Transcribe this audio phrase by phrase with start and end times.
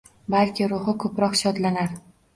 [0.35, 1.95] Balki ruhi koʼproq shodlanar!